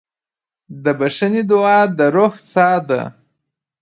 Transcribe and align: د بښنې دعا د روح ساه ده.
د 0.83 0.85
بښنې 0.99 1.41
دعا 1.51 1.79
د 1.97 1.99
روح 2.15 2.33
ساه 2.51 2.79
ده. 2.89 3.01